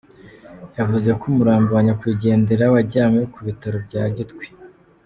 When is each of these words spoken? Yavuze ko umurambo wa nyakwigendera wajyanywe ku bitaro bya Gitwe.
Yavuze 0.77 1.09
ko 1.19 1.23
umurambo 1.31 1.69
wa 1.73 1.81
nyakwigendera 1.85 2.65
wajyanywe 2.73 3.23
ku 3.33 3.39
bitaro 3.47 3.77
bya 3.87 4.03
Gitwe. 4.15 4.45